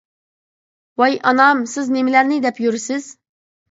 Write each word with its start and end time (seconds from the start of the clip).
—ۋاي 1.03 1.19
ئانام، 1.31 1.63
سىز 1.77 1.95
نېمىلەرنى 1.99 2.43
دەپ 2.51 2.67
يۈرىسىز. 2.69 3.17